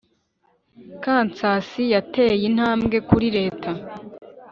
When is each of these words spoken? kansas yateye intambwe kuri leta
kansas 1.03 1.69
yateye 1.95 2.43
intambwe 2.49 2.97
kuri 3.09 3.27
leta 3.37 3.71